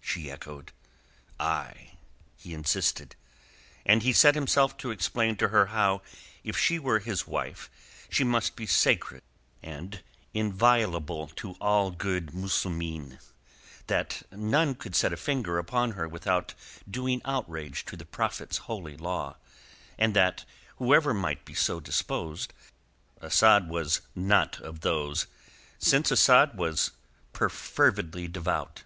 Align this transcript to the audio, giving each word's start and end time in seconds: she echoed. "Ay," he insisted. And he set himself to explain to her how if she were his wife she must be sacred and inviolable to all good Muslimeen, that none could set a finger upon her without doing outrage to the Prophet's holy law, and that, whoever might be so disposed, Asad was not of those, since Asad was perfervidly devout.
she 0.00 0.28
echoed. 0.28 0.72
"Ay," 1.38 1.92
he 2.36 2.54
insisted. 2.54 3.14
And 3.86 4.02
he 4.02 4.12
set 4.12 4.34
himself 4.34 4.76
to 4.78 4.90
explain 4.90 5.36
to 5.36 5.50
her 5.50 5.66
how 5.66 6.02
if 6.42 6.58
she 6.58 6.80
were 6.80 6.98
his 6.98 7.28
wife 7.28 7.70
she 8.10 8.24
must 8.24 8.56
be 8.56 8.66
sacred 8.66 9.22
and 9.62 10.02
inviolable 10.34 11.28
to 11.36 11.52
all 11.60 11.92
good 11.92 12.34
Muslimeen, 12.34 13.20
that 13.86 14.22
none 14.32 14.74
could 14.74 14.96
set 14.96 15.12
a 15.12 15.16
finger 15.16 15.56
upon 15.56 15.92
her 15.92 16.08
without 16.08 16.52
doing 16.90 17.22
outrage 17.24 17.84
to 17.84 17.96
the 17.96 18.04
Prophet's 18.04 18.56
holy 18.66 18.96
law, 18.96 19.36
and 19.96 20.14
that, 20.16 20.44
whoever 20.78 21.14
might 21.14 21.44
be 21.44 21.54
so 21.54 21.78
disposed, 21.78 22.52
Asad 23.22 23.68
was 23.68 24.00
not 24.16 24.58
of 24.62 24.80
those, 24.80 25.28
since 25.78 26.10
Asad 26.10 26.56
was 26.58 26.90
perfervidly 27.32 28.26
devout. 28.26 28.82